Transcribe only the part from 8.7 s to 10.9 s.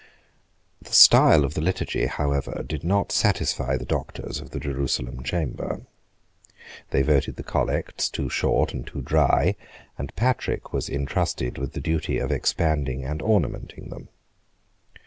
and too dry: and Patrick was